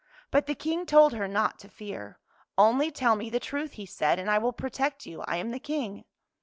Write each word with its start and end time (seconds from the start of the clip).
But 0.31 0.47
the 0.47 0.55
King 0.55 0.87
told 0.87 1.13
her 1.13 1.27
not 1.27 1.59
to 1.59 1.69
fear." 1.69 2.17
Only 2.57 2.89
tell 2.89 3.15
me 3.15 3.29
the 3.29 3.39
truth," 3.39 3.73
he 3.73 3.85
said," 3.85 4.17
and 4.19 4.31
I 4.31 4.39
will 4.39 4.51
protect 4.51 5.05
you. 5.05 5.21
I 5.27 5.37
am 5.37 5.51
the 5.51 5.59
King." 5.59 6.05